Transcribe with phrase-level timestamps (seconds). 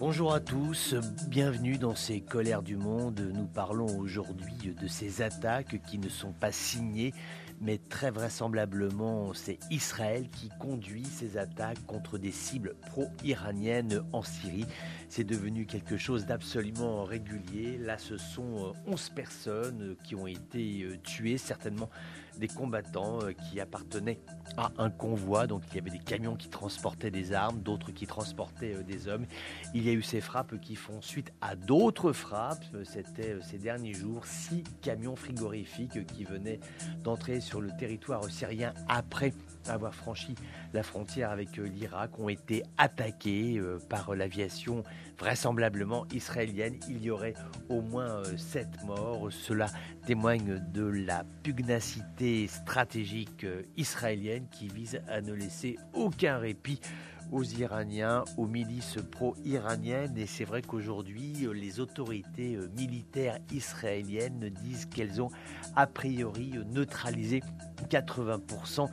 [0.00, 0.94] Bonjour à tous,
[1.28, 3.20] bienvenue dans ces colères du monde.
[3.34, 7.12] Nous parlons aujourd'hui de ces attaques qui ne sont pas signées,
[7.60, 14.64] mais très vraisemblablement c'est Israël qui conduit ces attaques contre des cibles pro-iraniennes en Syrie.
[15.10, 17.76] C'est devenu quelque chose d'absolument régulier.
[17.76, 21.90] Là, ce sont 11 euh, personnes qui ont été euh, tuées, certainement
[22.40, 24.18] des combattants euh, qui appartenaient
[24.56, 25.46] à un convoi.
[25.46, 29.06] Donc il y avait des camions qui transportaient des armes, d'autres qui transportaient euh, des
[29.06, 29.26] hommes.
[29.74, 32.64] Il y a eu ces frappes qui font suite à d'autres frappes.
[32.84, 36.58] C'était euh, ces derniers jours six camions frigorifiques qui venaient
[37.04, 39.32] d'entrer sur le territoire syrien après
[39.68, 40.34] avoir franchi
[40.72, 43.60] la frontière avec l'Irak ont été attaqués
[43.90, 44.82] par l'aviation
[45.18, 46.76] vraisemblablement israélienne.
[46.88, 47.34] Il y aurait
[47.68, 49.28] au moins sept morts.
[49.30, 49.66] Cela
[50.06, 56.80] témoigne de la pugnacité stratégique euh, israélienne qui vise à ne laisser aucun répit
[57.32, 60.16] aux Iraniens, aux milices pro-iraniennes.
[60.18, 65.30] Et c'est vrai qu'aujourd'hui, euh, les autorités euh, militaires israéliennes disent qu'elles ont
[65.76, 67.42] a priori neutralisé
[67.88, 68.88] 80%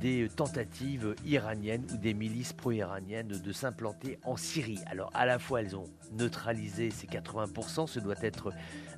[0.00, 4.80] des tentatives iraniennes ou des milices pro-iraniennes de s'implanter en Syrie.
[4.86, 8.52] Alors à la fois elles ont neutralisé ces 80%, ce doit être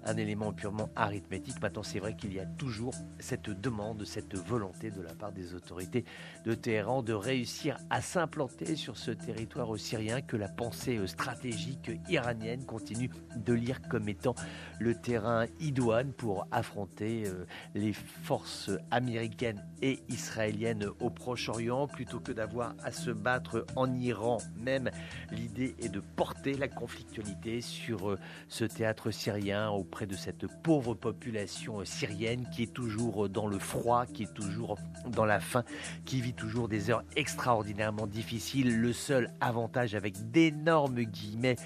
[0.05, 1.61] un élément purement arithmétique.
[1.61, 5.55] Maintenant c'est vrai qu'il y a toujours cette demande, cette volonté de la part des
[5.55, 6.05] autorités
[6.45, 12.65] de Téhéran de réussir à s'implanter sur ce territoire syrien que la pensée stratégique iranienne
[12.65, 14.35] continue de lire comme étant
[14.79, 22.33] le terrain idoine pour affronter euh, les forces américaines et israéliennes au Proche-Orient plutôt que
[22.33, 24.91] d'avoir à se battre en Iran même.
[25.31, 30.95] L'idée est de porter la conflictualité sur euh, ce théâtre syrien auprès de cette pauvre
[30.95, 34.77] population syrienne qui est toujours euh, dans le froid, qui est toujours
[35.09, 35.65] dans la faim,
[36.05, 38.81] qui vit toujours des heures extraordinairement difficiles.
[38.81, 41.57] Le seul avantage avec d'énormes guillemets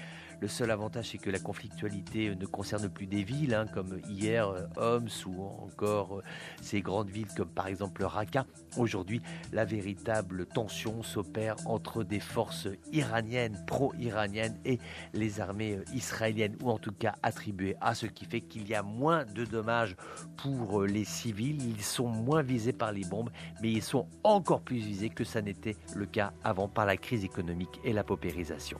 [0.41, 4.49] le seul avantage, c'est que la conflictualité ne concerne plus des villes, hein, comme hier
[4.49, 6.23] euh, Homs ou encore euh,
[6.61, 8.47] ces grandes villes comme par exemple Raqqa.
[8.75, 9.21] Aujourd'hui,
[9.53, 14.79] la véritable tension s'opère entre des forces iraniennes, pro-iraniennes, et
[15.13, 18.73] les armées euh, israéliennes, ou en tout cas attribuées à ce qui fait qu'il y
[18.73, 19.95] a moins de dommages
[20.37, 21.61] pour les civils.
[21.63, 23.29] Ils sont moins visés par les bombes,
[23.61, 27.23] mais ils sont encore plus visés que ça n'était le cas avant par la crise
[27.23, 28.79] économique et la paupérisation.